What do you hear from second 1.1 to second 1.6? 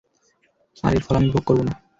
আমি ভোগ করব